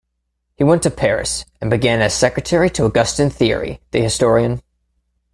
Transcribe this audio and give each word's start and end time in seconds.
He 0.55 0.63
went 0.63 0.81
to 0.81 0.89
Paris 0.89 1.45
and 1.61 1.69
began 1.69 2.01
as 2.01 2.15
secretary 2.15 2.71
to 2.71 2.85
Augustin 2.85 3.29
Thierry, 3.29 3.81
the 3.91 3.99
historian. 4.01 4.63